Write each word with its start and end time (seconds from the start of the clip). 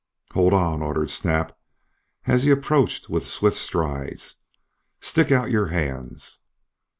"Hold 0.33 0.51
on!" 0.55 0.81
ordered 0.81 1.11
Snap, 1.11 1.55
as 2.25 2.43
he 2.43 2.49
approached 2.49 3.07
with 3.07 3.27
swift 3.27 3.57
strides. 3.57 4.41
"Stick 4.99 5.31
out 5.31 5.51
your 5.51 5.67
hands!" 5.67 6.39